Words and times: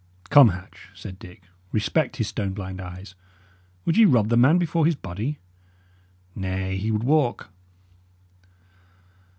"Come, 0.31 0.49
Hatch," 0.49 0.89
said 0.95 1.19
Dick, 1.19 1.43
"respect 1.71 2.15
his 2.15 2.27
stone 2.27 2.53
blind 2.53 2.81
eyes. 2.81 3.13
Would 3.85 3.97
ye 3.97 4.05
rob 4.05 4.29
the 4.29 4.35
man 4.35 4.57
before 4.57 4.87
his 4.87 4.95
body? 4.95 5.37
Nay, 6.35 6.75
he 6.77 6.89
would 6.89 7.03
walk!" 7.03 7.51